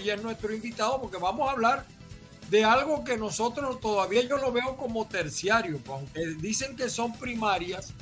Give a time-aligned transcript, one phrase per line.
[0.00, 1.86] hoy es nuestro invitado porque vamos a hablar
[2.48, 7.92] de algo que nosotros todavía yo lo veo como terciario, aunque dicen que son primarias,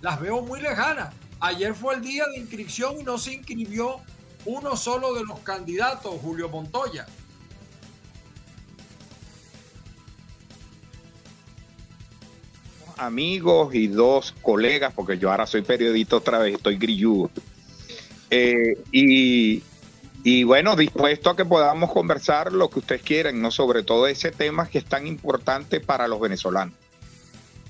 [0.00, 1.12] las veo muy lejanas.
[1.40, 4.00] Ayer fue el día de inscripción y no se inscribió
[4.46, 7.06] uno solo de los candidatos, Julio Montoya.
[12.96, 17.30] Amigos y dos colegas, porque yo ahora soy periodista otra vez, estoy grilludo.
[18.30, 19.62] Eh, y,
[20.22, 23.50] y bueno, dispuesto a que podamos conversar lo que ustedes quieran, ¿no?
[23.50, 26.74] Sobre todo ese tema que es tan importante para los venezolanos.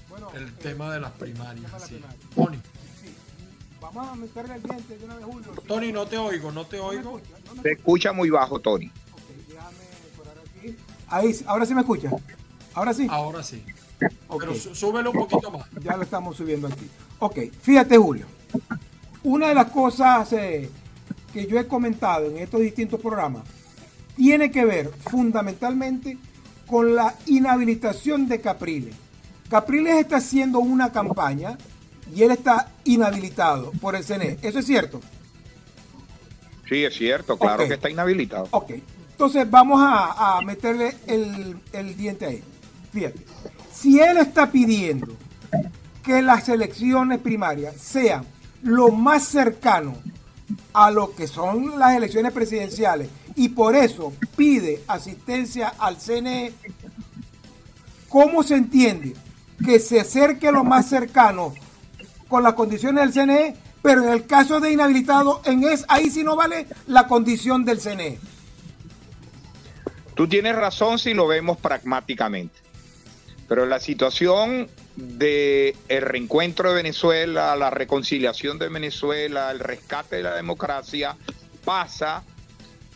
[0.08, 1.70] Bueno, el tema de las primarias.
[1.86, 2.00] Sí.
[2.34, 2.58] Tony.
[3.80, 5.52] Vamos a meterle el diente de una vez, Julio.
[5.66, 7.20] Tony, no te oigo, no te oigo.
[7.62, 8.86] Se escucha muy bajo, Tony.
[8.86, 9.76] Ok, déjame
[10.58, 10.76] aquí.
[11.08, 12.10] Ahí, ahora sí me escucha.
[12.74, 13.06] Ahora sí.
[13.10, 13.64] Ahora sí.
[13.98, 15.66] Pero súbelo un poquito más.
[15.82, 16.88] Ya lo estamos subiendo aquí.
[17.18, 18.26] Ok, fíjate, Julio.
[19.22, 20.70] Una de las cosas eh,
[21.32, 23.44] que yo he comentado en estos distintos programas
[24.16, 26.18] tiene que ver fundamentalmente
[26.66, 28.94] con la inhabilitación de Capriles.
[29.48, 31.56] Capriles está haciendo una campaña
[32.14, 34.38] y él está inhabilitado por el CNE.
[34.42, 35.00] ¿Eso es cierto?
[36.68, 38.46] Sí, es cierto, claro que está inhabilitado.
[38.52, 38.72] Ok,
[39.10, 42.42] entonces vamos a, meterle el, el diente ahí.
[42.92, 43.20] Fíjate,
[43.72, 45.08] si él está pidiendo
[46.04, 48.24] que las elecciones primarias sean
[48.62, 49.96] lo más cercano
[50.72, 56.52] a lo que son las elecciones presidenciales y por eso pide asistencia al CNE,
[58.08, 59.14] ¿cómo se entiende
[59.64, 61.54] que se acerque lo más cercano
[62.28, 66.22] con las condiciones del CNE, pero en el caso de inhabilitado, en es, ahí sí
[66.22, 68.18] no vale la condición del CNE?
[70.14, 72.58] Tú tienes razón si lo vemos pragmáticamente,
[73.48, 74.68] pero la situación
[75.00, 81.16] de el reencuentro de Venezuela, la reconciliación de Venezuela, el rescate de la democracia,
[81.64, 82.22] pasa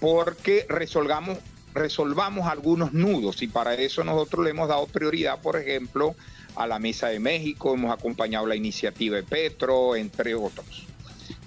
[0.01, 1.39] porque resolvamos,
[1.73, 6.15] resolvamos algunos nudos y para eso nosotros le hemos dado prioridad, por ejemplo,
[6.57, 10.87] a la Mesa de México, hemos acompañado la iniciativa de Petro, entre otros.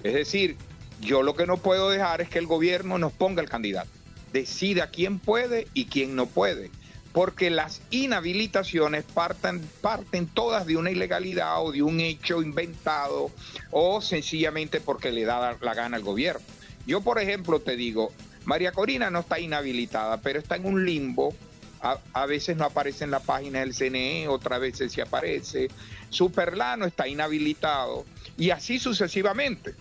[0.03, 0.57] Es decir,
[1.01, 3.89] yo lo que no puedo dejar es que el gobierno nos ponga el candidato,
[4.33, 6.71] decida quién puede y quién no puede
[7.13, 13.31] porque las inhabilitaciones parten, parten todas de una ilegalidad o de un hecho inventado
[13.71, 16.45] o sencillamente porque le da la gana al gobierno.
[16.85, 18.11] Yo, por ejemplo, te digo,
[18.45, 21.33] María Corina no está inhabilitada, pero está en un limbo.
[21.81, 25.69] A, veces no aparece en la página del CNE, otras veces sí aparece.
[26.09, 28.05] Superlano está inhabilitado
[28.37, 29.75] y así sucesivamente.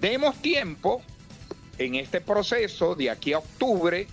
[0.00, 1.02] Demos tiempo
[1.78, 4.06] en este proceso de aquí a octubre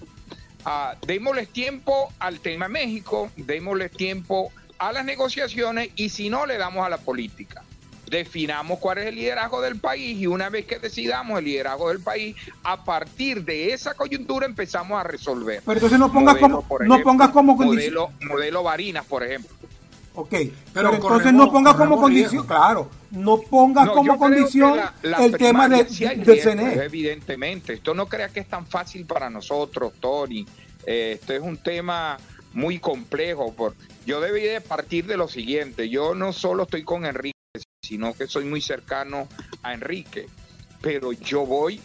[0.66, 6.58] Ah, démosles tiempo al tema México, démosles tiempo a las negociaciones y si no, le
[6.58, 7.64] damos a la política.
[8.10, 12.00] Definamos cuál es el liderazgo del país y una vez que decidamos el liderazgo del
[12.00, 15.64] país, a partir de esa coyuntura empezamos a resolver.
[15.66, 17.56] Pero entonces no pongas como, no pongas como.
[17.56, 19.52] Modelo, modelo Varinas, por ejemplo.
[20.16, 20.36] Ok,
[20.74, 26.40] pero, entonces no pongas como condición, claro, no pongas como condición el tema de, del
[26.40, 26.86] CNE.
[26.86, 30.46] Evidentemente, esto no crea que es tan fácil para nosotros, Tony.
[30.86, 32.18] Eh, esto es un tema
[32.54, 33.54] muy complejo.
[33.54, 33.74] Por,
[34.06, 37.34] yo debería partir de lo siguiente, yo no solo estoy con Enrique,
[37.82, 39.28] sino que soy muy cercano
[39.64, 40.28] a Enrique,
[40.82, 41.82] pero yo voy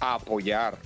[0.00, 0.78] a apoyar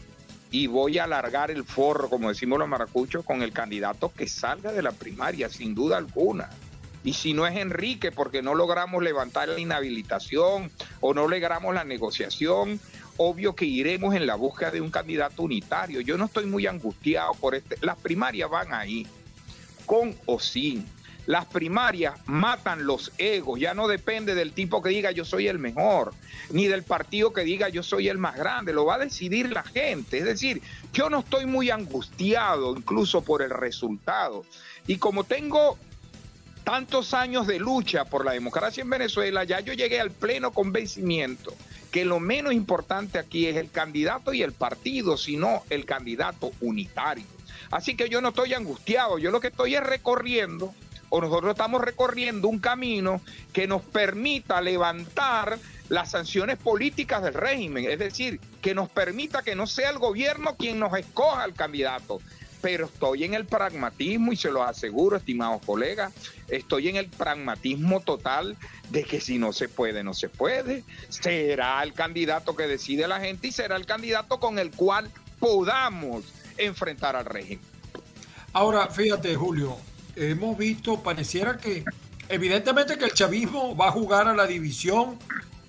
[0.51, 4.73] y voy a alargar el forro, como decimos los maracuchos, con el candidato que salga
[4.73, 6.49] de la primaria, sin duda alguna.
[7.05, 10.71] Y si no es Enrique, porque no logramos levantar la inhabilitación
[11.01, 12.81] o no logramos la negociación,
[13.19, 16.01] obvio que iremos en la búsqueda de un candidato unitario.
[16.01, 17.77] Yo no estoy muy angustiado por este.
[17.83, 19.07] Las primarias van ahí,
[19.85, 20.87] con o sin.
[21.27, 25.59] Las primarias matan los egos, ya no depende del tipo que diga yo soy el
[25.59, 26.13] mejor,
[26.51, 29.63] ni del partido que diga yo soy el más grande, lo va a decidir la
[29.63, 30.19] gente.
[30.19, 30.61] Es decir,
[30.93, 34.45] yo no estoy muy angustiado incluso por el resultado.
[34.87, 35.79] Y como tengo
[36.65, 41.55] tantos años de lucha por la democracia en Venezuela, ya yo llegué al pleno convencimiento
[41.95, 47.25] que lo menos importante aquí es el candidato y el partido, sino el candidato unitario.
[47.71, 50.75] Así que yo no estoy angustiado, yo lo que estoy es recorriendo,
[51.09, 53.21] o nosotros estamos recorriendo un camino
[53.53, 55.57] que nos permita levantar
[55.89, 60.57] las sanciones políticas del régimen, es decir, que nos permita que no sea el gobierno
[60.57, 62.21] quien nos escoja al candidato,
[62.65, 66.15] pero estoy en el pragmatismo y se lo aseguro, estimados colegas,
[66.49, 68.57] estoy en el pragmatismo total
[68.89, 70.83] de que si no se puede, no se puede.
[71.11, 76.25] Será el candidato que decide la gente y será el candidato con el cual podamos
[76.57, 77.63] enfrentar al régimen.
[78.55, 79.77] Ahora, fíjate, Julio,
[80.17, 81.85] hemos visto, pareciera que
[82.31, 85.19] evidentemente que el chavismo va a jugar a la división,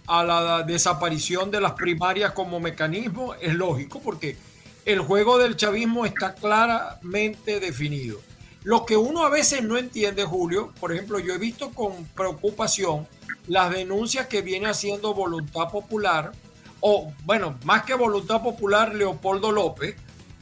[0.08, 4.38] a la desaparición de las primarias como mecanismo, es lógico, porque
[4.86, 8.20] el juego del chavismo está claramente definido.
[8.64, 13.08] Lo que uno a veces no entiende, Julio, por ejemplo, yo he visto con preocupación
[13.48, 16.32] las denuncias que viene haciendo Voluntad Popular,
[16.80, 19.96] o bueno, más que Voluntad Popular, Leopoldo López,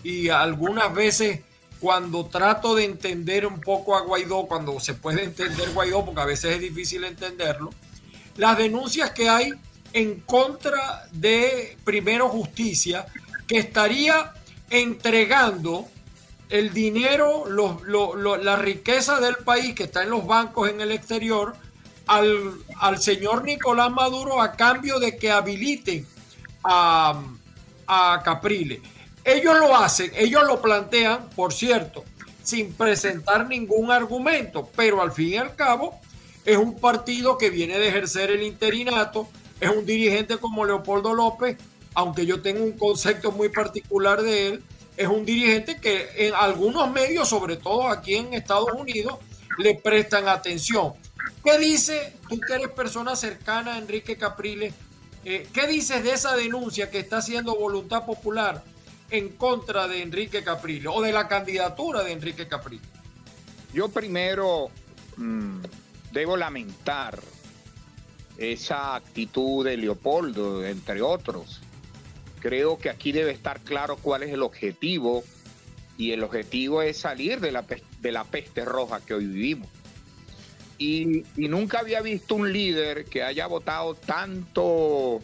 [0.04, 1.42] y algunas veces
[1.80, 6.26] cuando trato de entender un poco a Guaidó, cuando se puede entender Guaidó, porque a
[6.26, 7.72] veces es difícil entenderlo,
[8.38, 9.54] las denuncias que hay
[9.92, 13.06] en contra de Primero Justicia,
[13.48, 14.34] que estaría
[14.70, 15.88] entregando
[16.50, 21.56] el dinero, la riqueza del país que está en los bancos en el exterior,
[22.06, 26.06] al, al señor Nicolás Maduro a cambio de que habiliten
[26.64, 27.22] a,
[27.88, 28.82] a Capriles.
[29.24, 32.04] Ellos lo hacen, ellos lo plantean, por cierto,
[32.44, 36.00] sin presentar ningún argumento, pero al fin y al cabo
[36.44, 39.30] es un partido que viene de ejercer el interinato,
[39.62, 41.58] es un dirigente como Leopoldo López,
[41.94, 44.64] aunque yo tengo un concepto muy particular de él,
[44.98, 49.18] es un dirigente que en algunos medios, sobre todo aquí en Estados Unidos,
[49.58, 50.94] le prestan atención.
[51.44, 54.74] ¿Qué dice, tú que eres persona cercana a Enrique Capriles,
[55.26, 58.64] eh, qué dices de esa denuncia que está haciendo Voluntad Popular
[59.10, 62.86] en contra de Enrique Capriles o de la candidatura de Enrique Capriles?
[63.74, 64.70] Yo primero
[65.18, 65.60] mm,
[66.12, 67.20] debo lamentar
[68.38, 71.63] esa actitud de Leopoldo, entre otros.
[72.44, 75.24] Creo que aquí debe estar claro cuál es el objetivo
[75.98, 77.64] y el objetivo es salir de la,
[78.02, 79.70] de la peste roja que hoy vivimos.
[80.78, 85.22] Y, nunca había visto un líder que haya votado tanto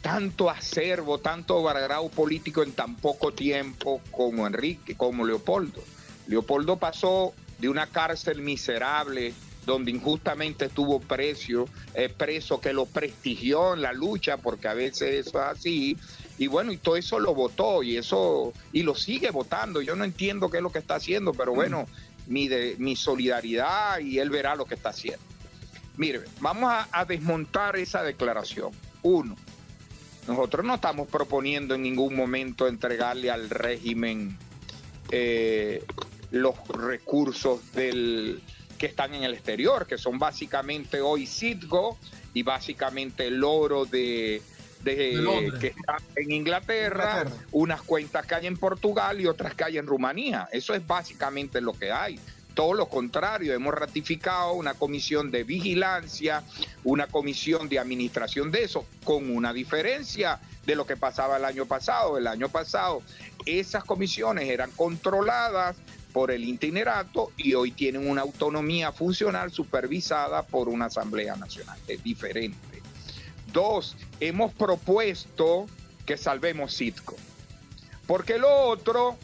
[0.00, 5.84] tanto acervo, tanto bargrado político en tan poco tiempo como Enrique, como Leopoldo.
[6.26, 9.34] Leopoldo pasó de una cárcel miserable
[9.66, 15.26] donde injustamente estuvo precio, eh, preso, que lo prestigió en la lucha, porque a veces
[15.26, 15.96] eso es así,
[16.38, 19.80] y bueno, y todo eso lo votó y eso, y lo sigue votando.
[19.82, 21.86] Yo no entiendo qué es lo que está haciendo, pero bueno,
[22.26, 25.24] mi, de, mi solidaridad y él verá lo que está haciendo.
[25.96, 28.70] Mire, vamos a desmontar esa declaración.
[29.02, 29.36] Uno,
[30.26, 34.38] nosotros no estamos proponiendo en ningún momento entregarle al régimen
[35.10, 35.84] eh,
[36.30, 38.40] los recursos del,
[38.82, 41.96] que están en el exterior, que son básicamente hoy Citgo
[42.34, 44.42] y básicamente el oro de,
[44.82, 49.86] que está en Inglaterra, unas cuentas que hay en Portugal y otras que hay en
[49.86, 50.48] Rumanía.
[50.50, 52.18] Eso es básicamente lo que hay.
[52.54, 56.42] Todo lo contrario, hemos ratificado una comisión de vigilancia,
[56.82, 61.66] una comisión de administración de eso, con una diferencia de lo que pasaba el año
[61.66, 62.18] pasado.
[62.18, 63.00] El año pasado
[63.46, 65.76] esas comisiones eran controladas
[66.12, 71.78] por el itinerato y hoy tienen una autonomía funcional supervisada por una Asamblea Nacional.
[71.88, 72.82] Es diferente.
[73.52, 75.66] Dos, hemos propuesto
[76.06, 77.16] que salvemos Citco.
[78.06, 79.16] Porque lo otro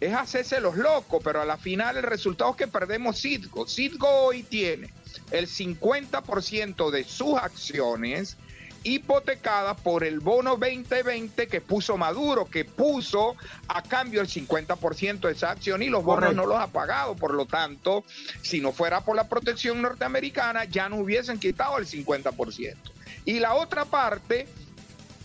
[0.00, 3.66] es hacerse los locos, pero a la final el resultado es que perdemos Citgo.
[3.66, 4.90] Citgo hoy tiene
[5.30, 8.36] el 50% de sus acciones
[8.82, 13.36] hipotecadas por el bono 2020 que puso Maduro, que puso
[13.68, 17.16] a cambio el 50% de esa acción y los bonos no los ha pagado.
[17.16, 18.04] Por lo tanto,
[18.42, 22.76] si no fuera por la protección norteamericana, ya no hubiesen quitado el 50%.
[23.24, 24.48] Y la otra parte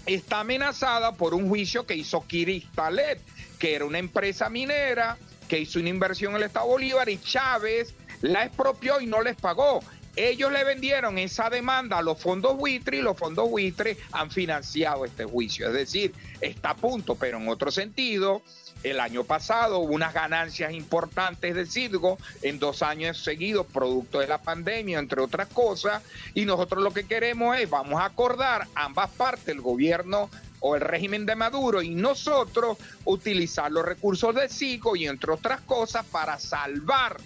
[0.06, 3.20] está amenazada por un juicio que hizo Kiristalet
[3.58, 7.94] que era una empresa minera que hizo una inversión en el Estado Bolívar y Chávez
[8.22, 9.82] la expropió y no les pagó.
[10.16, 15.04] Ellos le vendieron esa demanda a los fondos buitre y los fondos buitre han financiado
[15.04, 15.68] este juicio.
[15.68, 18.42] Es decir, está a punto, pero en otro sentido,
[18.84, 24.28] el año pasado hubo unas ganancias importantes de Citgo en dos años seguidos, producto de
[24.28, 26.04] la pandemia, entre otras cosas,
[26.34, 30.30] y nosotros lo que queremos es, vamos a acordar ambas partes, el gobierno
[30.60, 35.62] o el régimen de Maduro y nosotros utilizar los recursos de CICO y entre otras
[35.62, 37.18] cosas para salvar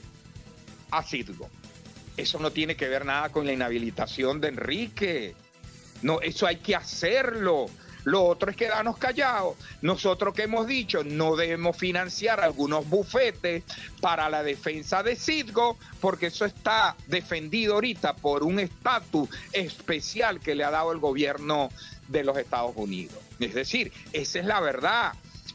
[0.91, 1.49] a Citgo.
[2.19, 5.35] Eso no tiene que ver nada con la inhabilitación de Enrique.
[6.01, 7.67] No, eso hay que hacerlo.
[8.03, 9.55] Lo otro es quedarnos callados.
[9.81, 13.63] Nosotros que hemos dicho, no debemos financiar algunos bufetes
[14.01, 20.55] para la defensa de Citgo, porque eso está defendido ahorita por un estatus especial que
[20.55, 21.69] le ha dado el gobierno
[22.09, 23.17] de los Estados Unidos.
[23.39, 25.13] Es decir, esa es la verdad.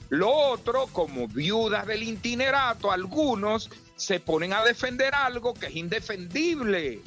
[0.09, 3.71] Lo otro, como viudas del itinerato, algunos
[4.04, 7.00] se ponen a defender algo que es indefendible,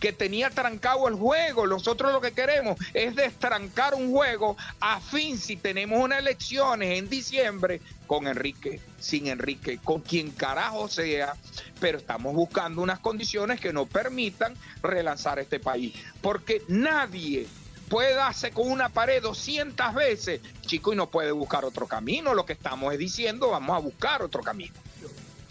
[0.00, 1.66] que tenía trancado el juego.
[1.66, 7.08] Nosotros lo que queremos es destrancar un juego a fin si tenemos unas elecciones en
[7.08, 11.34] diciembre con Enrique, sin Enrique, con quien carajo sea,
[11.80, 17.46] pero estamos buscando unas condiciones que nos permitan relanzar este país, porque nadie
[17.88, 22.34] puede darse con una pared 200 veces, chico, y no puede buscar otro camino.
[22.34, 24.74] Lo que estamos es diciendo, vamos a buscar otro camino.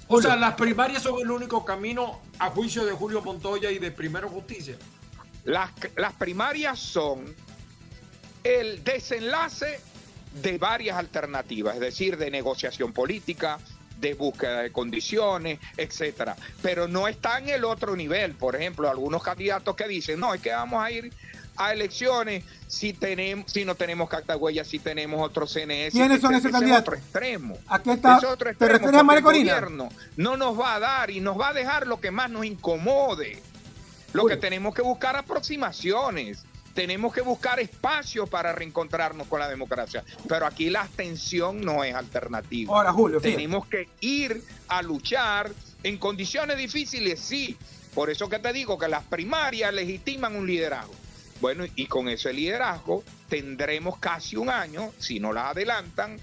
[0.08, 3.92] O sea, las primarias son el único camino a juicio de Julio Montoya y de
[3.92, 4.76] Primero Justicia.
[5.46, 7.36] Las, las primarias son
[8.44, 9.80] el desenlace
[10.42, 13.60] de varias alternativas, es decir, de negociación política,
[14.00, 16.36] de búsqueda de condiciones, etcétera.
[16.62, 18.34] Pero no está en el otro nivel.
[18.34, 21.14] Por ejemplo, algunos candidatos que dicen, no, es que vamos a ir
[21.58, 25.92] a elecciones si tenemos si no tenemos huella si tenemos otro CNS.
[25.92, 26.82] ¿Quiénes son esos candidatos?
[26.82, 27.58] Otro extremo.
[27.68, 28.18] Aquí está.
[28.18, 29.68] otro extremo, ¿Te a María Corina?
[30.18, 33.42] no nos va a dar y nos va a dejar lo que más nos incomode.
[34.14, 40.04] Lo que tenemos que buscar aproximaciones tenemos que buscar espacio para reencontrarnos con la democracia.
[40.28, 42.74] Pero aquí la abstención no es alternativa.
[42.76, 45.52] Ahora, Julio, tenemos que ir a luchar
[45.84, 47.58] en condiciones difíciles, sí.
[47.94, 50.94] Por eso que te digo que las primarias legitiman un liderazgo.
[51.44, 56.18] Bueno, y con ese liderazgo tendremos casi un año, si no la adelantan,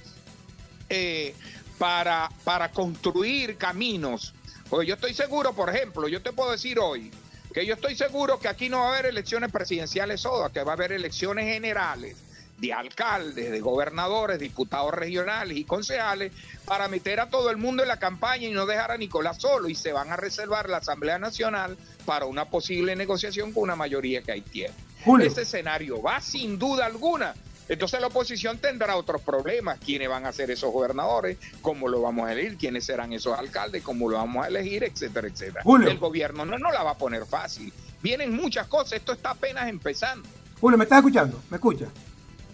[0.89, 1.35] eh,
[1.77, 4.33] para, para construir caminos.
[4.71, 7.11] Porque yo estoy seguro, por ejemplo, yo te puedo decir hoy,
[7.53, 10.73] que yo estoy seguro que aquí no va a haber elecciones presidenciales sodas, que va
[10.73, 12.17] a haber elecciones generales
[12.61, 16.33] de alcaldes, de gobernadores, diputados regionales y concejales
[16.65, 19.69] para meter a todo el mundo en la campaña y no dejar a Nicolás solo
[19.69, 24.23] y se van a reservar la Asamblea Nacional para una posible negociación con una mayoría
[24.23, 24.75] que hay tiene.
[25.23, 27.35] Ese escenario va sin duda alguna
[27.71, 29.79] entonces la oposición tendrá otros problemas.
[29.79, 31.39] ¿Quiénes van a ser esos gobernadores?
[31.63, 32.57] ¿Cómo lo vamos a elegir?
[32.57, 33.85] ¿Quiénes serán esos alcaldes?
[33.85, 34.83] ¿Cómo lo vamos a elegir?
[34.83, 35.63] Etcétera, etcétera.
[35.87, 37.73] El gobierno no, no la va a poner fácil.
[38.03, 38.95] Vienen muchas cosas.
[38.95, 40.29] Esto está apenas empezando.
[40.61, 41.41] Julio, ¿me estás escuchando?
[41.49, 41.87] ¿Me escucha?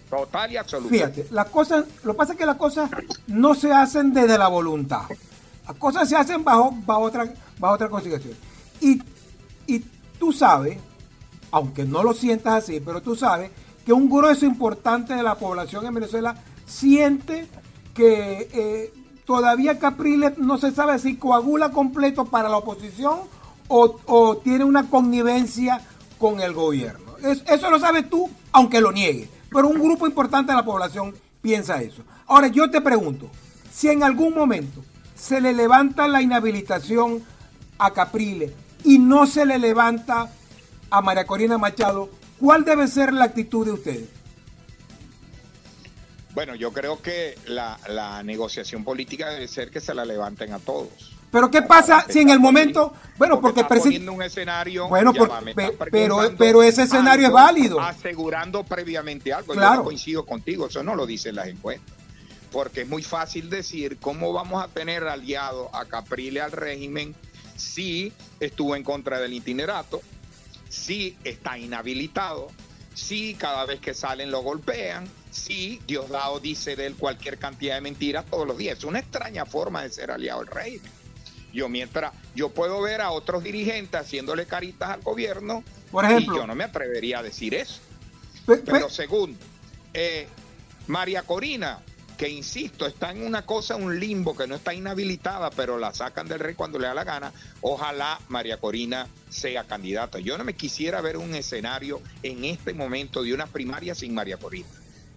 [0.09, 1.23] Total y absolutamente.
[1.23, 2.89] Fíjate, las cosas, lo que pasa es que las cosas
[3.27, 5.03] no se hacen desde la voluntad.
[5.67, 8.35] Las cosas se hacen bajo, bajo otra, bajo otra consideración.
[8.79, 9.01] Y,
[9.65, 9.79] y
[10.17, 10.77] tú sabes,
[11.51, 13.51] aunque no lo sientas así, pero tú sabes
[13.85, 16.35] que un grueso importante de la población en Venezuela
[16.65, 17.47] siente
[17.93, 18.93] que eh,
[19.25, 23.21] todavía Capriles no se sabe si coagula completo para la oposición
[23.67, 25.81] o, tiene una connivencia
[26.17, 27.17] con el gobierno.
[27.21, 29.29] eso lo sabes tú, aunque lo niegue.
[29.51, 32.03] Pero un grupo importante de la población piensa eso.
[32.25, 33.29] Ahora yo te pregunto,
[33.71, 34.83] si en algún momento
[35.15, 37.23] se le levanta la inhabilitación
[37.77, 38.51] a Capriles
[38.83, 40.29] y no se le levanta
[40.89, 44.09] a María Corina Machado, ¿Cuál debe ser la actitud de ustedes?
[46.33, 51.16] Bueno, yo creo que la, negociación política debe ser que se la levanten a todos.
[51.37, 55.13] Pero ¿qué pasa si en el momento, bueno, porque, porque un escenario, bueno,
[55.91, 59.53] pero pero ese escenario es válido, asegurando previamente algo.
[59.53, 59.69] Claro.
[59.69, 61.93] Yo no coincido contigo, eso no lo dicen las encuestas,
[62.51, 67.13] porque es muy fácil decir cómo vamos a tener aliado a Caprile al régimen
[67.55, 70.01] si estuvo en contra del itinerato,
[70.69, 72.47] sí está inhabilitado,
[72.95, 77.81] sí cada vez que salen lo golpean, sí Diosdado dice de él cualquier cantidad de
[77.81, 78.79] mentiras todos los días.
[78.79, 80.96] Es una extraña forma de ser aliado del régimen.
[81.57, 86.37] Yo mientras yo puedo ver a otros dirigentes haciéndole caritas al gobierno, Por ejemplo, y
[86.37, 87.81] yo no me atrevería a decir eso.
[88.45, 89.39] Pero segundo,
[89.91, 90.27] eh,
[90.85, 91.79] María Corina
[92.17, 96.27] que insisto, está en una cosa, un limbo, que no está inhabilitada, pero la sacan
[96.27, 97.31] del rey cuando le da la gana.
[97.61, 100.17] Ojalá María Corina sea candidata.
[100.17, 104.37] Yo no me quisiera ver un escenario en este momento de una primaria sin María
[104.37, 104.67] Corina.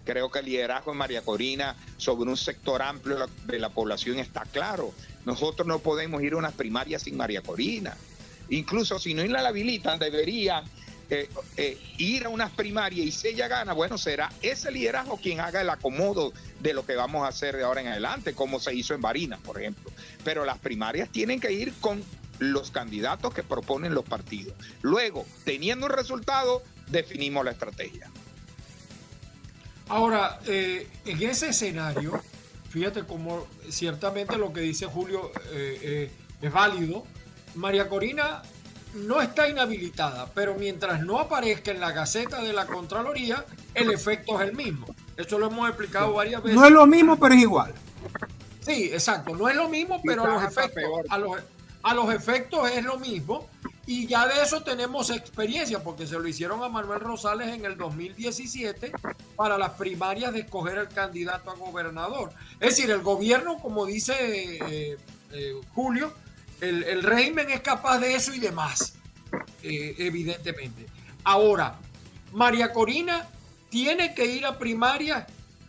[0.05, 4.43] Creo que el liderazgo de María Corina sobre un sector amplio de la población está
[4.43, 4.93] claro.
[5.25, 7.95] Nosotros no podemos ir a unas primarias sin María Corina.
[8.49, 10.65] Incluso si no la habilitan, deberían
[11.09, 15.41] eh, eh, ir a unas primarias y si ella gana, bueno, será ese liderazgo quien
[15.41, 18.73] haga el acomodo de lo que vamos a hacer de ahora en adelante, como se
[18.73, 19.91] hizo en Barinas, por ejemplo.
[20.23, 22.03] Pero las primarias tienen que ir con
[22.39, 24.53] los candidatos que proponen los partidos.
[24.81, 28.09] Luego, teniendo un resultado, definimos la estrategia.
[29.89, 32.23] Ahora, eh, en ese escenario,
[32.71, 37.03] fíjate cómo ciertamente lo que dice Julio es válido.
[37.55, 38.41] María Corina
[38.93, 44.39] no está inhabilitada, pero mientras no aparezca en la Gaceta de la Contraloría, el efecto
[44.41, 44.87] es el mismo.
[45.17, 46.59] Eso lo hemos explicado varias veces.
[46.59, 47.73] No es lo mismo, pero es igual.
[48.61, 49.35] Sí, exacto.
[49.35, 53.47] No es lo mismo, pero a los, efectos, a, los, efectos es lo mismo.
[53.93, 57.75] Y ya de eso tenemos experiencia, porque se lo hicieron a Manuel Rosales en el
[57.75, 58.93] 2017
[59.35, 62.31] para las primarias de escoger el candidato a gobernador.
[62.61, 64.97] Es decir, el gobierno, como dice eh,
[65.33, 66.13] eh, Julio,
[66.61, 68.93] el, régimen es capaz de eso y de más,
[69.61, 70.85] eh, evidentemente.
[71.25, 71.77] Ahora,
[72.31, 73.27] María Corina
[73.69, 75.27] tiene que ir a primaria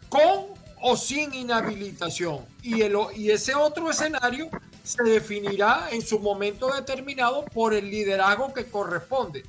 [0.09, 0.47] con
[0.81, 2.47] o sin inhabilitación.
[2.63, 4.49] Y, el, y ese otro escenario
[4.83, 9.45] se definirá en su momento determinado por el liderazgo que corresponde.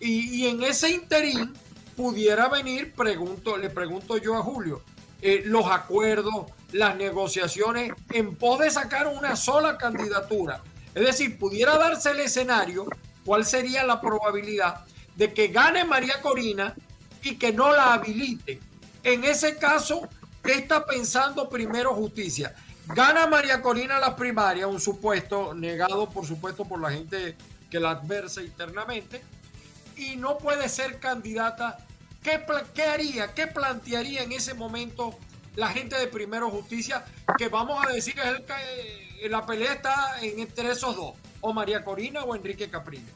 [0.00, 1.52] Y, en ese interín,
[1.96, 4.82] pudiera venir, pregunto, le pregunto yo a Julio,
[5.20, 10.62] eh, los acuerdos, las negociaciones en pos de sacar una sola candidatura.
[10.94, 12.86] Es decir, pudiera darse el escenario,
[13.24, 14.84] cuál sería la probabilidad
[15.16, 16.74] de que gane María Corina
[17.22, 18.60] y que no la habilite.
[19.02, 20.08] En ese caso,
[20.42, 22.54] ¿qué está pensando primero justicia?
[22.94, 27.36] Gana María Corina las primarias, un supuesto negado, por supuesto, por la gente
[27.70, 29.22] que la adversa internamente,
[29.96, 31.78] y no puede ser candidata.
[32.22, 32.40] ¿Qué,
[32.74, 35.16] ¿Qué haría, qué plantearía en ese momento
[35.54, 37.04] la gente de Primero Justicia?
[37.36, 38.54] Que vamos a decir es el que
[39.22, 43.12] eh, la pelea está entre esos dos, o María Corina o Enrique Capriles.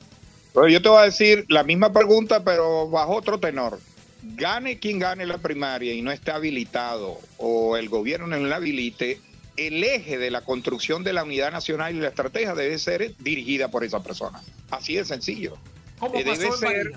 [0.52, 3.80] Pero yo te voy a decir la misma pregunta, pero bajo otro tenor.
[4.22, 9.20] Gane quien gane la primaria y no esté habilitado, o el gobierno no la habilite,
[9.56, 13.68] el eje de la construcción de la unidad nacional y la estrategia debe ser dirigida
[13.68, 14.40] por esa persona.
[14.70, 15.56] Así de sencillo.
[15.98, 16.92] ¿Cómo eh, debe ser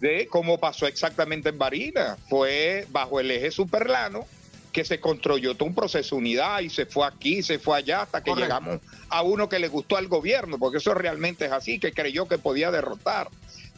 [0.00, 2.16] de como pasó exactamente en Barina.
[2.28, 4.26] Fue bajo el eje superlano
[4.72, 8.02] que se construyó todo un proceso de unidad y se fue aquí, se fue allá,
[8.02, 11.80] hasta que llegamos a uno que le gustó al gobierno, porque eso realmente es así,
[11.80, 13.28] que creyó que podía derrotar.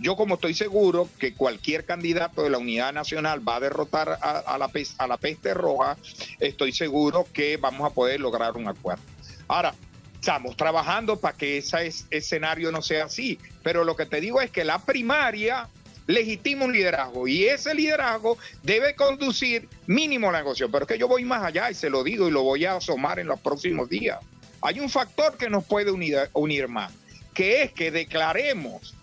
[0.00, 4.57] Yo como estoy seguro que cualquier candidato de la Unidad Nacional va a derrotar a,
[4.59, 5.99] la, peste roja,
[6.38, 9.02] estoy seguro que vamos a poder lograr un acuerdo.
[9.47, 9.75] Ahora,
[10.14, 14.50] estamos trabajando para que ese escenario no sea así, pero lo que te digo es
[14.50, 15.69] que la primaria
[16.07, 20.73] legitima un liderazgo y ese liderazgo debe conducir mínimo la negociación.
[20.73, 22.76] Pero es que yo voy más allá y se lo digo y lo voy a
[22.76, 24.19] asomar en los próximos días.
[24.62, 26.90] Hay un factor que nos puede unir más,
[27.35, 28.95] que es que declaremos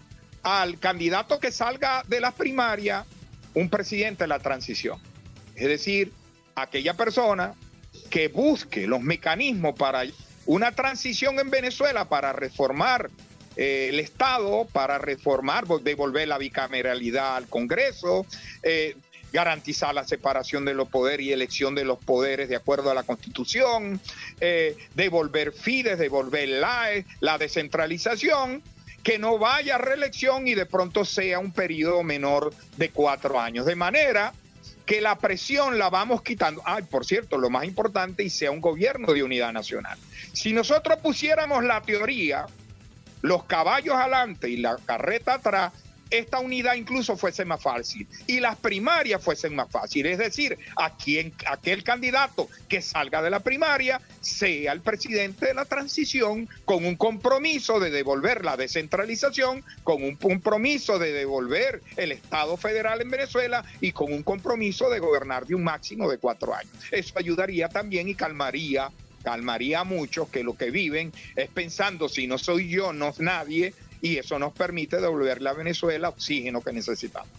[0.48, 3.06] al candidato que salga de las primarias
[3.54, 5.00] un presidente de la transición.
[5.56, 6.14] Es decir,
[6.56, 7.54] aquella persona
[8.10, 10.04] que busque los mecanismos para
[10.46, 13.10] una transición en Venezuela, para reformar
[13.58, 18.26] eh, el Estado para reformar, devolver la bicameralidad al Congreso,
[18.62, 18.96] eh,
[19.34, 23.02] garantizar la separación de los poderes y elección de los poderes de acuerdo a la
[23.02, 24.00] Constitución,
[24.40, 28.62] eh, devolver FIDES, devolver la descentralización,
[29.04, 33.66] que no vaya a reelección y de pronto sea un periodo menor de cuatro años.
[33.66, 34.34] De manera
[34.86, 36.62] que la presión la vamos quitando.
[36.66, 39.98] Ay, por cierto, lo más importante, y sea un gobierno de unidad nacional.
[40.34, 42.48] Si nosotros pusiéramos la teoría
[43.22, 45.74] los caballos adelante y la carreta atrás,
[46.10, 50.14] esta unidad incluso fuese más fácil y las primarias fuesen más fáciles.
[50.14, 55.54] Es decir, a quien, aquel candidato que salga de la primaria sea el presidente de
[55.54, 62.12] la transición con un compromiso de devolver la descentralización, con un compromiso de devolver el
[62.12, 66.54] Estado federal en Venezuela y con un compromiso de gobernar de un máximo de cuatro
[66.54, 66.74] años.
[66.92, 68.90] Eso ayudaría también y calmaría
[69.24, 73.74] calmaría mucho que lo que viven es pensando si no soy yo, no es nadie,
[74.02, 77.30] y eso nos permite devolverle a Venezuela oxígeno que necesitamos.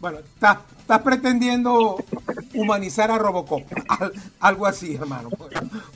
[0.00, 0.58] Bueno, estás,
[1.04, 1.96] pretendiendo
[2.54, 3.62] humanizar a Robocop,
[4.40, 5.30] algo así, hermano.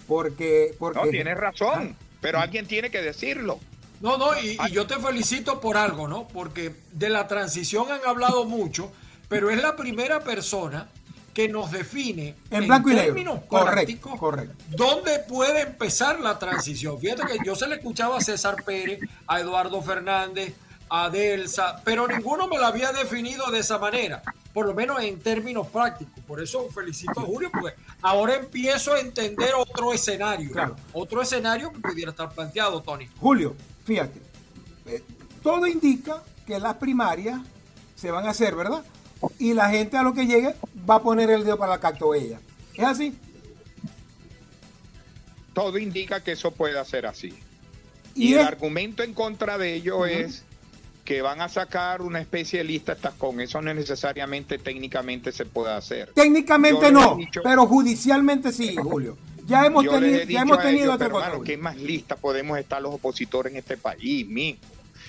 [0.06, 1.00] Porque, porque...
[1.00, 3.58] No, tienes razón, pero alguien tiene que decirlo.
[4.00, 6.28] No, no, y, y, yo te felicito por algo, ¿no?
[6.28, 8.92] Porque de la transición han hablado mucho,
[9.28, 10.88] pero es la primera persona
[11.36, 14.54] que nos define en, blanco y términos correcto, correcto.
[14.70, 16.98] dónde puede empezar la transición.
[16.98, 20.54] Fíjate que yo se le escuchaba a César Pérez, a Eduardo Fernández,
[20.88, 24.22] a Delsa, pero ninguno me lo había definido de esa manera,
[24.54, 26.24] por lo menos en términos prácticos.
[26.26, 31.80] Por eso felicito a Julio, porque ahora empiezo a entender otro escenario, otro escenario que
[31.80, 33.10] pudiera estar planteado, Tony.
[33.20, 34.22] Julio, fíjate,
[34.86, 35.04] eh,
[35.42, 37.42] todo indica que las primarias
[37.94, 38.82] se van a hacer, ¿verdad?
[39.38, 40.54] Y la gente a lo que llegue
[40.88, 42.40] va a poner el dedo para la ella.
[42.74, 43.14] ¿Es así?
[45.52, 47.34] Todo indica que eso puede ser así.
[48.14, 50.44] Y, el argumento en contra de ello es
[51.04, 55.72] que van a sacar una especie de lista con eso no necesariamente técnicamente se puede
[55.72, 56.12] hacer.
[56.14, 59.16] Técnicamente no, pero judicialmente sí, Julio.
[59.46, 60.98] Ya hemos tenido, ya hemos tenido
[61.44, 64.58] ¿Qué más lista podemos estar los opositores en este país, mijo?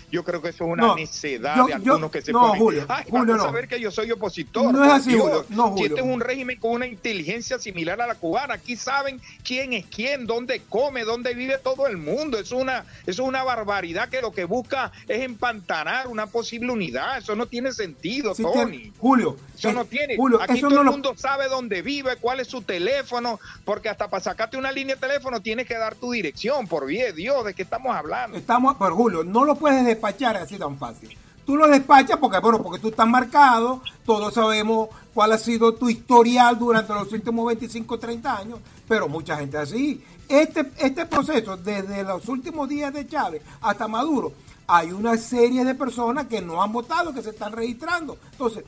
[0.10, 2.62] Yo creo que eso es una necedad de algunos que se no, ponen.
[2.62, 3.44] Julio, Ay, Julio, no.
[3.44, 4.74] saber que yo soy opositor.
[4.74, 5.46] No es así, Julio.
[5.50, 5.88] No, Julio.
[5.88, 9.86] Este es un régimen con una inteligencia similar a la cubana, aquí saben quién es
[9.86, 12.38] quién, dónde come, dónde vive todo el mundo.
[12.40, 17.18] Es una, es una barbaridad que lo que busca es empantanar una posible unidad.
[17.18, 18.94] Eso no tiene sentido, Tony.
[19.00, 19.38] Julio.
[19.58, 20.16] Eso no tiene.
[20.16, 24.24] Julio, aquí todo el mundo sabe dónde vive, cuál es su teléfono, porque hasta para
[24.24, 27.64] sacarte una línea de teléfono tienes que dar tu dirección, por bien, Dios, ¿de qué
[27.64, 28.38] estamos hablando?
[28.38, 31.18] Estamos, pero Julio, no lo puedes despachar así tan fácil.
[31.46, 35.90] Tú lo despachas porque, bueno, porque tú estás marcado, todos sabemos cuál ha sido tu
[35.90, 40.04] historial durante los últimos 25, 30 años, pero mucha gente así.
[40.28, 44.34] Este, este proceso, desde los últimos días de Chávez hasta Maduro,
[44.68, 48.18] hay una serie de personas que no han votado, que se están registrando.
[48.34, 48.66] Entonces,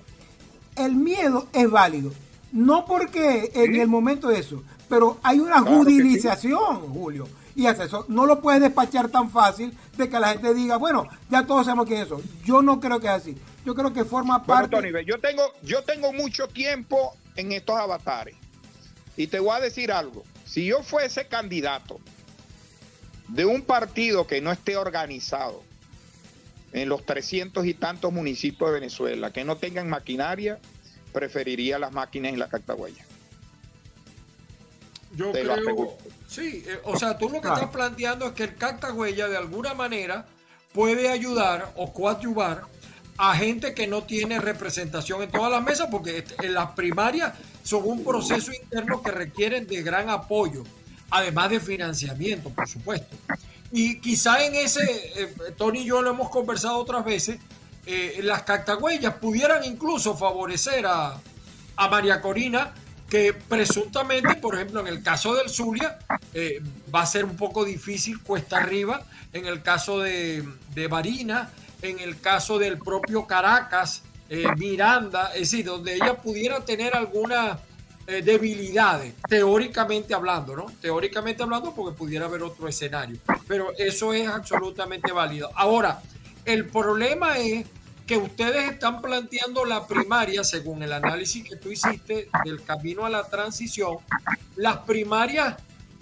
[0.78, 2.12] el miedo es válido.
[2.54, 7.28] No porque en el momento de eso, pero hay una judicialización, Julio.
[7.60, 11.46] Y eso no lo puedes despachar tan fácil de que la gente diga, bueno, ya
[11.46, 12.22] todos sabemos quién es eso.
[12.46, 13.38] Yo no creo que es así.
[13.66, 14.78] Yo creo que forma parte.
[14.78, 18.38] Tony, yo tengo, yo tengo mucho tiempo en estos avatares.
[19.18, 20.24] Y te voy a decir algo.
[20.46, 22.00] Si yo fuese candidato
[23.28, 25.62] de un partido que no esté organizado
[26.72, 30.60] en los 300 y tantos municipios de Venezuela, que no tengan maquinaria,
[31.12, 33.06] preferiría las máquinas en la Cactagüeya.
[35.14, 35.98] Yo creo,
[36.30, 39.74] sí, eh, o sea, tú lo que estás planteando es que el Cactagüeya de alguna
[39.74, 40.26] manera
[40.74, 42.62] puede ayudar o coadyuvar
[43.18, 47.82] a gente que no tiene representación en todas las mesas, porque en las primarias son
[47.84, 50.64] un proceso interno que requieren de gran apoyo,
[51.10, 53.18] además de financiamiento, por supuesto.
[53.72, 54.84] Y quizá en ese,
[55.16, 57.40] eh, Tony y yo lo hemos conversado otras veces,
[57.86, 61.20] eh, las cactagüeyas pudieran incluso favorecer a,
[61.76, 62.74] a María Corina
[63.10, 65.98] que presuntamente, por ejemplo, en el caso del Zulia,
[66.34, 66.62] eh,
[66.94, 71.50] va a ser un poco difícil cuesta arriba, en el caso de, de Barina,
[71.82, 77.58] en el caso del propio Caracas, eh, Miranda, es decir, donde ella pudiera tener algunas
[78.06, 80.66] eh, debilidades, teóricamente hablando, ¿no?
[80.82, 83.18] Teóricamente hablando, porque pudiera haber otro escenario,
[83.48, 85.50] pero eso es absolutamente válido.
[85.56, 86.02] Ahora,
[86.46, 87.66] el problema es
[88.10, 93.10] que ustedes están planteando la primaria, según el análisis que tú hiciste del camino a
[93.12, 93.98] la transición,
[94.56, 95.58] las primarias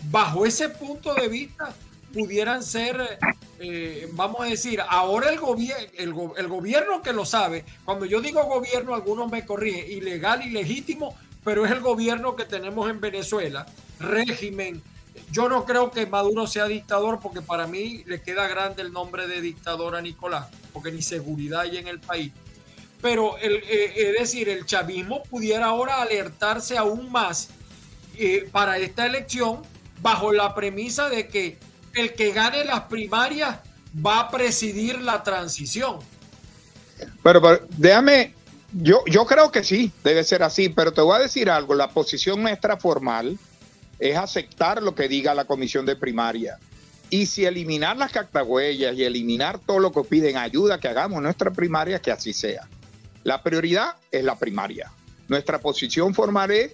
[0.09, 1.73] bajo ese punto de vista
[2.13, 3.19] pudieran ser,
[3.59, 8.41] eh, vamos a decir, ahora el, gobierno el, gobierno que lo sabe, cuando yo digo
[8.45, 13.65] gobierno, algunos me corrigen, ilegal y legítimo, pero es el gobierno que tenemos en Venezuela,
[13.99, 14.81] régimen.
[15.29, 19.27] Yo no creo que Maduro sea dictador porque para mí le queda grande el nombre
[19.27, 22.31] de dictador a Nicolás porque ni seguridad hay en el país.
[23.01, 27.49] Pero el, eh, es decir, el chavismo pudiera ahora alertarse aún más
[28.15, 29.63] eh, para esta elección
[30.03, 31.57] bajo la premisa de que
[31.95, 33.57] el que gane las primarias
[34.05, 35.97] va a presidir la transición.
[37.23, 38.35] Pero, déjame,
[38.71, 41.89] yo, yo creo que sí, debe ser así, pero te voy a decir algo, la
[41.89, 43.39] posición nuestra formal
[43.97, 46.59] es aceptar lo que diga la comisión de primaria.
[47.09, 51.51] Y si eliminar las cactagüeyas y eliminar todo lo que piden ayuda que hagamos nuestra
[51.51, 52.67] primaria, que así sea.
[53.23, 54.91] La prioridad es la primaria.
[55.27, 56.73] Nuestra posición formal es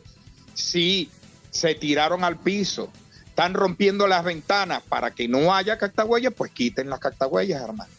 [0.54, 1.10] si
[1.52, 2.90] se tiraron al piso,
[3.26, 7.92] están rompiendo las ventanas para que no haya cactagüeyas, pues quiten las cactagüeyas, hermano.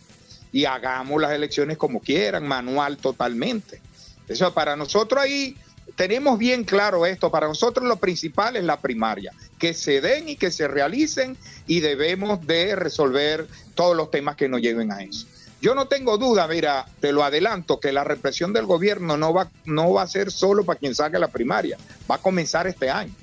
[0.52, 3.80] Y hagamos las elecciones como quieran, manual totalmente.
[4.28, 5.56] Eso para nosotros ahí
[5.96, 10.36] tenemos bien claro esto, para nosotros lo principal es la primaria, que se den y
[10.36, 15.26] que se realicen y debemos de resolver todos los temas que nos lleven a eso.
[15.60, 19.50] Yo no tengo duda, mira, te lo adelanto, que la represión del gobierno no va,
[19.64, 21.78] no va a ser solo para quien saque la primaria,
[22.10, 23.14] va a comenzar este año.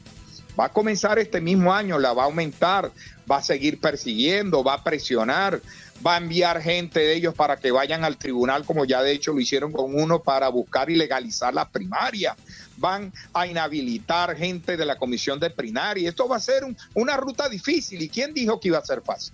[0.59, 2.91] Va a comenzar este mismo año, la va a aumentar,
[3.29, 5.61] va a seguir persiguiendo, va a presionar,
[6.05, 9.33] va a enviar gente de ellos para que vayan al tribunal, como ya de hecho
[9.33, 12.35] lo hicieron con uno, para buscar y legalizar la primaria.
[12.77, 16.09] Van a inhabilitar gente de la comisión de primaria.
[16.09, 16.63] Esto va a ser
[16.95, 18.01] una ruta difícil.
[18.01, 19.33] ¿Y quién dijo que iba a ser fácil?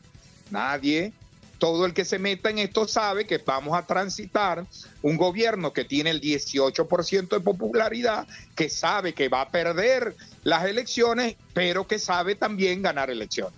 [0.51, 1.13] Nadie.
[1.57, 4.65] Todo el que se meta en esto sabe que vamos a transitar
[5.01, 10.65] un gobierno que tiene el 18% de popularidad, que sabe que va a perder las
[10.65, 13.53] elecciones, pero que sabe también ganar elecciones.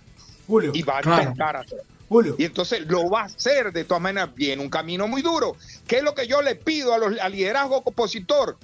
[0.46, 1.84] Julio, y va a intentar hacerlo.
[2.38, 5.56] Y entonces lo va a hacer de todas maneras bien, un camino muy duro.
[5.86, 8.56] ¿Qué es lo que yo le pido a los, al liderazgo opositor?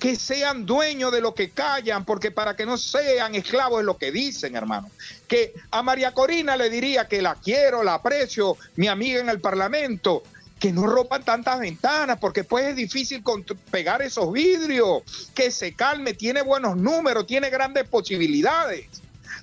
[0.00, 3.98] Que sean dueños de lo que callan, porque para que no sean esclavos de lo
[3.98, 4.90] que dicen, hermano.
[5.28, 9.40] Que a María Corina le diría que la quiero, la aprecio, mi amiga en el
[9.40, 10.22] Parlamento,
[10.58, 13.22] que no rompan tantas ventanas, porque pues es difícil
[13.70, 15.02] pegar esos vidrios,
[15.34, 18.86] que se calme, tiene buenos números, tiene grandes posibilidades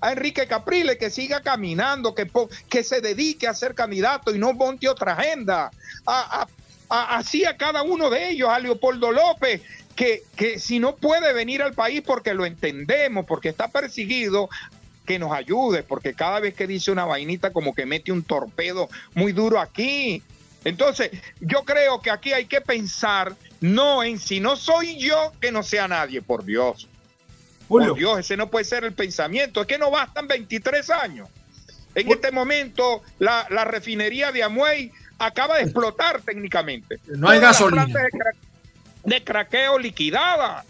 [0.02, 2.30] a Enrique Caprile que siga caminando, que,
[2.70, 5.72] que se dedique a ser candidato y no monte otra agenda.
[6.90, 9.62] así a cada uno de ellos, a Leopoldo López,
[9.98, 14.48] que, que si no puede venir al país porque lo entendemos, porque está perseguido,
[15.08, 18.90] que nos ayude, porque cada vez que dice una vainita como que mete un torpedo
[19.16, 20.22] muy duro aquí.
[20.64, 25.52] Entonces, yo creo que aquí hay que pensar no en si no soy yo, que
[25.52, 26.88] no sea nadie, por Dios.
[27.68, 29.62] Por Dios, ese no puede ser el pensamiento.
[29.62, 31.28] Es que no bastan 23 años.
[31.96, 37.00] En este momento, la, refinería de Amuey acaba de explotar técnicamente.
[37.08, 37.88] No hay gasolina.
[39.08, 40.66] De, craqueo liquidadas.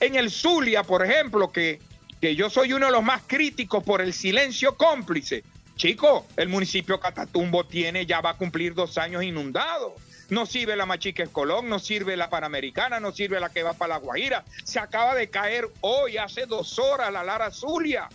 [0.00, 1.80] En el Zulia, por ejemplo, que,
[2.20, 5.44] que yo soy uno de los más críticos por el silencio cómplice.
[5.76, 9.94] Chico, el municipio Catatumbo tiene, ya va a cumplir dos años inundado.
[10.28, 13.94] No sirve la Machica Escolón, no sirve la Panamericana, no sirve la que va para
[13.94, 14.44] la Guajira.
[14.64, 18.08] Se acaba de caer hoy, hace dos horas, la Lara Zulia,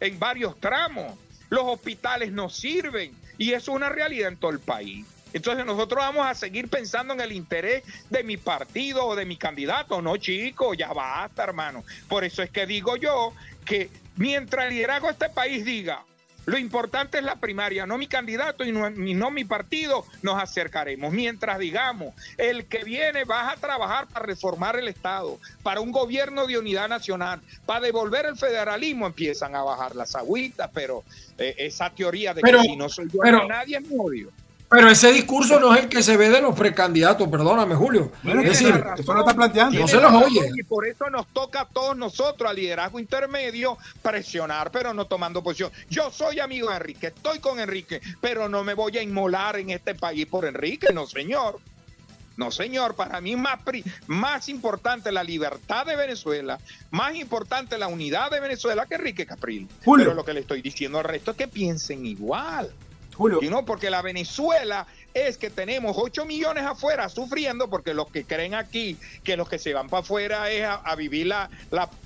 [0.00, 1.18] en varios tramos.
[1.50, 5.04] Los hospitales no sirven y eso es una realidad en todo el país.
[5.32, 9.36] Entonces nosotros vamos a seguir pensando en el interés de mi partido o de mi
[9.36, 10.00] candidato.
[10.02, 11.84] No, chico, ya basta, hermano.
[12.08, 13.32] Por eso es que digo yo
[13.64, 16.04] que mientras el liderazgo de este país diga,
[16.48, 21.12] lo importante es la primaria, no mi candidato y no, no, mi partido, nos acercaremos.
[21.12, 26.46] Mientras digamos, el que viene va a trabajar para reformar el Estado, para un gobierno
[26.46, 31.04] de unidad nacional, para devolver el federalismo, empiezan a bajar las agüitas, pero
[31.36, 34.32] eh, esa teoría de que si no soy yo, pero, nadie es odio.
[34.70, 38.12] Pero ese discurso no es el que se ve de los precandidatos, perdóname, Julio.
[38.22, 39.78] es decir, eso lo está planteando.
[39.78, 40.50] No se los oye.
[40.54, 45.42] Y por eso nos toca a todos nosotros, al liderazgo intermedio, presionar, pero no tomando
[45.42, 45.72] posición.
[45.88, 49.70] Yo soy amigo de Enrique, estoy con Enrique, pero no me voy a inmolar en
[49.70, 51.60] este país por Enrique, no, señor.
[52.36, 53.58] No, señor, para mí más,
[54.06, 56.60] más importante la libertad de Venezuela,
[56.92, 59.66] más importante la unidad de Venezuela que Enrique Capril.
[59.84, 60.04] Julio.
[60.04, 62.70] Pero lo que le estoy diciendo al resto es que piensen igual.
[63.18, 63.40] Julio.
[63.42, 68.24] Y no, porque la Venezuela es que tenemos 8 millones afuera sufriendo porque los que
[68.24, 71.50] creen aquí que los que se van para afuera es a, vivir la,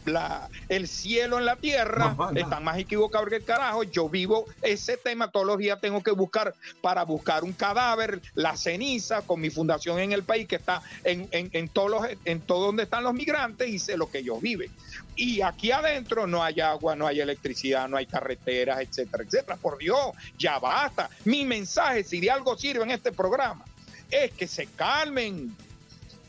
[0.07, 3.83] la, el cielo en la tierra, están más equivocados que el carajo.
[3.83, 8.57] Yo vivo ese tema todos los días, tengo que buscar para buscar un cadáver, la
[8.57, 12.41] ceniza, con mi fundación en el país que está en, en, en todos los, en
[12.41, 14.71] todo donde están los migrantes y sé lo que ellos viven
[15.17, 19.57] y aquí adentro no hay agua, no hay electricidad, no hay carreteras, etcétera, etcétera.
[19.57, 21.11] Por Dios, ya basta.
[21.25, 23.65] Mi mensaje, si de algo sirve en este programa,
[24.11, 25.55] es que se calmen,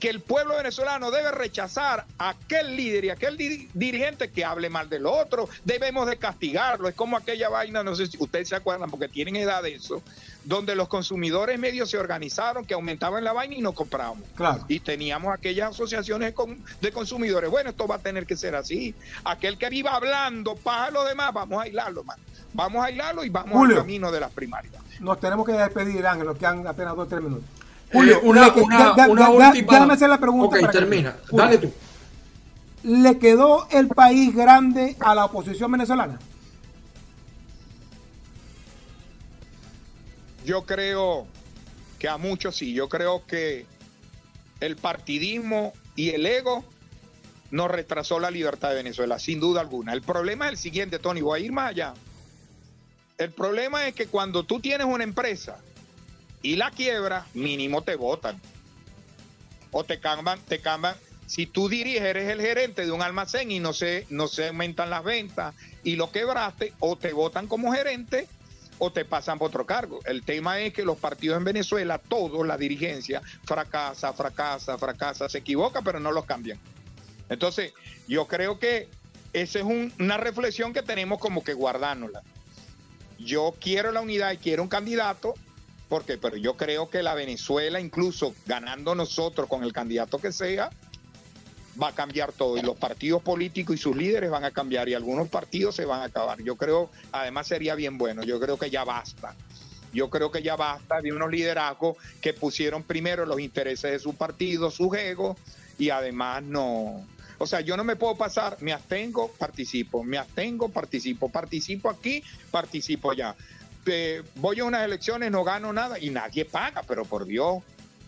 [0.03, 3.37] que el pueblo venezolano debe rechazar a aquel líder y aquel
[3.73, 5.47] dirigente que hable mal del otro.
[5.63, 6.89] Debemos de castigarlo.
[6.89, 10.03] Es como aquella vaina, no sé si ustedes se acuerdan, porque tienen edad de eso,
[10.43, 14.27] donde los consumidores medios se organizaron, que aumentaban la vaina y no comprábamos.
[14.35, 14.65] Claro.
[14.67, 16.33] Y teníamos aquellas asociaciones
[16.81, 17.49] de consumidores.
[17.49, 18.93] Bueno, esto va a tener que ser así.
[19.23, 22.19] Aquel que viva hablando para los demás, vamos a aislarlo, man.
[22.51, 24.83] Vamos a aislarlo y vamos al camino de las primarias.
[24.99, 27.62] Nos tenemos que despedir, Ángel, nos quedan apenas dos o tres minutos.
[27.93, 29.71] Julio, una, una, última.
[29.71, 30.57] Déjame hacer la pregunta.
[30.57, 31.15] Ok, termina.
[31.31, 31.71] Dale tú.
[32.83, 36.19] ¿Le quedó el país grande a la oposición venezolana?
[40.43, 41.27] Yo creo
[41.99, 42.73] que a muchos sí.
[42.73, 43.65] Yo creo que
[44.59, 46.65] el partidismo y el ego
[47.51, 49.93] nos retrasó la libertad de Venezuela, sin duda alguna.
[49.93, 51.93] El problema es el siguiente, Tony, voy a ir más allá.
[53.17, 55.59] El problema es que cuando tú tienes una empresa
[56.43, 58.39] y la quiebra, mínimo te votan.
[59.71, 60.95] O te cambian, te cambian.
[61.25, 64.91] Si tú diriges, eres el gerente de un almacén y no se, no se aumentan
[64.91, 68.27] las ventas y lo quebraste, o te votan como gerente
[68.77, 69.99] o te pasan por otro cargo.
[70.05, 75.37] El tema es que los partidos en Venezuela, todos, la dirigencia, fracasa, fracasa, fracasa, se
[75.37, 76.59] equivoca, pero no los cambian.
[77.29, 77.73] Entonces,
[78.07, 78.89] yo creo que
[79.31, 82.21] esa es una reflexión que tenemos como que guardárnosla.
[83.17, 85.33] Yo quiero la unidad y quiero un candidato
[85.93, 90.71] porque pero yo creo que la Venezuela, incluso ganando nosotros con el candidato que sea,
[91.79, 92.57] va a cambiar todo.
[92.57, 96.01] Y los partidos políticos y sus líderes van a cambiar y algunos partidos se van
[96.01, 96.41] a acabar.
[96.41, 99.35] Yo creo, además sería bien bueno, yo creo que ya basta.
[99.93, 104.15] Yo creo que ya basta de unos liderazgos que pusieron primero los intereses de su
[104.15, 105.37] partido, sus egos
[105.77, 107.05] y además no,
[107.37, 112.23] o sea, yo no me puedo pasar, me abstengo, participo, me abstengo, participo, participo aquí,
[112.49, 113.35] participo allá
[114.35, 117.63] voy a unas elecciones, no gano nada y nadie paga, pero por Dios,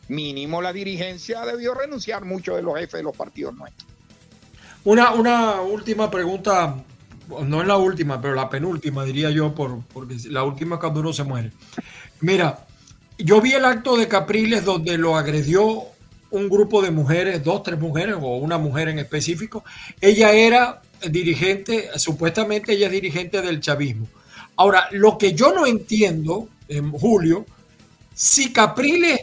[0.08, 3.90] mínimo la dirigencia debió renunciar mucho de los jefes de los partidos nuestros.
[4.84, 6.76] Una, una última pregunta,
[7.28, 11.12] no es la última, pero la penúltima, diría yo, por, porque la última cuando uno
[11.12, 11.52] se muere.
[12.22, 12.66] Mira,
[13.18, 15.86] yo vi el acto de Capriles donde lo agredió
[16.30, 19.64] un grupo de mujeres, dos, tres mujeres o una mujer en específico.
[20.02, 24.08] Ella era dirigente, supuestamente ella es dirigente del chavismo.
[24.58, 27.46] Ahora, lo que yo no entiendo, en Julio,
[28.14, 29.22] si Capriles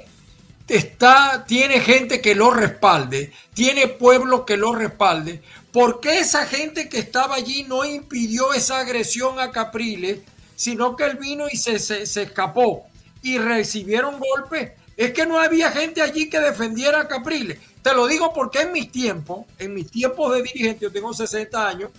[0.68, 5.42] está, tiene gente que lo respalde, tiene pueblo que lo respalde,
[5.72, 10.20] ¿por qué esa gente que estaba allí no impidió esa agresión a Capriles,
[10.56, 12.86] sino que él vino y se, se escapó
[13.22, 14.72] y recibieron golpes?
[14.96, 17.58] Es que no había gente allí que defendiera a Capriles.
[17.82, 21.68] Te lo digo porque en mis tiempos, en mis tiempos de dirigente, yo tengo 60
[21.68, 21.90] años,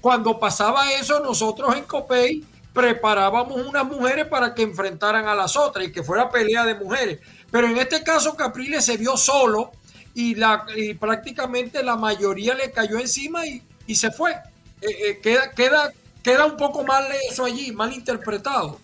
[0.00, 5.86] cuando pasaba eso, nosotros en Copey preparábamos unas mujeres para que enfrentaran a las otras
[5.86, 7.20] y que fuera pelea de mujeres.
[7.50, 9.72] Pero en este caso Capriles se vio solo
[10.14, 10.66] y, la,
[10.98, 13.62] prácticamente la mayoría le cayó encima y,
[13.94, 14.32] se fue.
[14.80, 18.78] Eh, eh, queda, queda, queda un poco mal eso allí, mal interpretado.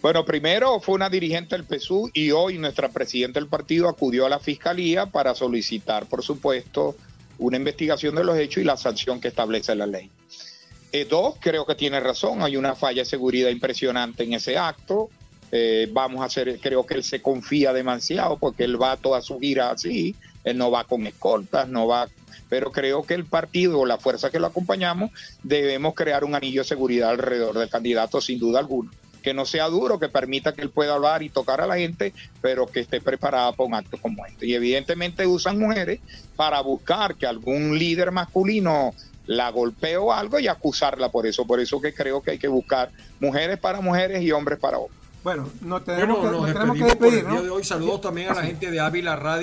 [0.00, 4.28] Bueno, primero fue una dirigente del PSU y hoy nuestra presidenta del partido acudió a
[4.28, 6.96] la fiscalía para solicitar, por supuesto,
[7.38, 10.10] una investigación de los hechos y la sanción que establece la ley.
[10.92, 15.08] Eh, dos, creo que tiene razón, hay una falla de seguridad impresionante en ese acto.
[15.50, 19.38] Eh, vamos a hacer, creo que él se confía demasiado porque él va toda su
[19.38, 22.08] gira así, él no va con escoltas, no va,
[22.48, 25.10] pero creo que el partido, la fuerza que lo acompañamos,
[25.42, 28.90] debemos crear un anillo de seguridad alrededor del candidato sin duda alguna
[29.22, 32.12] que no sea duro, que permita que él pueda hablar y tocar a la gente,
[32.42, 34.46] pero que esté preparada para un acto como este.
[34.46, 36.00] Y evidentemente usan mujeres
[36.36, 38.92] para buscar que algún líder masculino
[39.26, 41.46] la golpee o algo y acusarla por eso.
[41.46, 45.02] Por eso que creo que hay que buscar mujeres para mujeres y hombres para hombres.
[45.22, 47.18] Bueno, no tenemos, que, nos tenemos que despedir.
[47.20, 48.80] el día de hoy saludos también a la gente de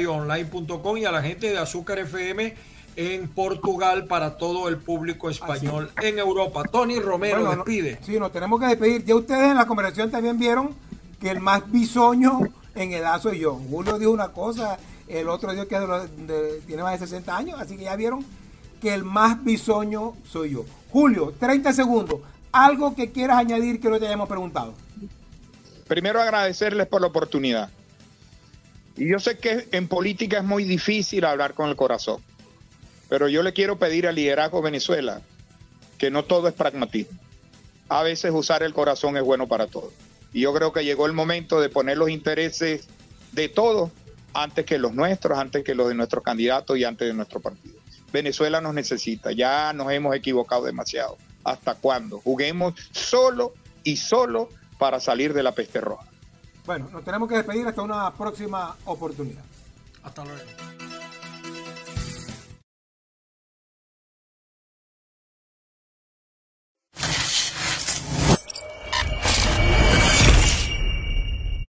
[0.08, 2.54] Online.com y a la gente de Azúcar FM
[2.98, 6.64] en Portugal para todo el público español en Europa.
[6.70, 7.98] Tony Romero despide.
[8.02, 9.06] sí, nos tenemos que despedir.
[9.06, 10.76] Ya ustedes en la conversación también vieron
[11.22, 12.42] que el más bisoño
[12.76, 13.56] en edad soy yo.
[13.70, 15.78] Julio dijo una cosa, el otro dijo que
[16.68, 18.26] tiene más de 60 años, así que ya vieron
[18.80, 20.66] que el más bisoño soy yo.
[20.92, 22.22] Julio, 30 segundos.
[22.52, 24.74] Algo que quieras añadir que no te hayamos preguntado.
[25.88, 27.70] Primero agradecerles por la oportunidad.
[28.96, 32.22] Y yo sé que en política es muy difícil hablar con el corazón.
[33.08, 35.22] Pero yo le quiero pedir al liderazgo Venezuela
[35.98, 37.20] que no todo es pragmatismo.
[37.90, 39.92] A veces usar el corazón es bueno para todos.
[40.32, 42.88] Y yo creo que llegó el momento de poner los intereses
[43.32, 43.90] de todos
[44.34, 47.79] antes que los nuestros, antes que los de nuestros candidatos y antes de nuestro partido.
[48.12, 51.18] Venezuela nos necesita, ya nos hemos equivocado demasiado.
[51.44, 52.20] ¿Hasta cuándo?
[52.20, 56.06] Juguemos solo y solo para salir de la peste roja.
[56.66, 59.44] Bueno, nos tenemos que despedir hasta una próxima oportunidad.
[60.04, 60.89] Hasta luego.